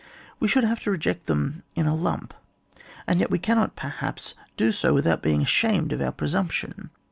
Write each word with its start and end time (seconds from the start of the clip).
We 0.39 0.47
should 0.47 0.63
have 0.63 0.81
to 0.81 0.89
reject 0.89 1.27
them 1.27 1.61
in 1.75 1.85
a 1.85 1.93
lump, 1.93 2.33
and 3.05 3.19
yet 3.19 3.29
we 3.29 3.37
cannot, 3.37 3.75
perhaps, 3.75 4.33
do 4.57 4.71
so 4.71 4.95
without 4.95 5.21
being 5.21 5.43
ashamed 5.43 5.93
of 5.93 6.01
our 6.01 6.11
presumption. 6.11 6.89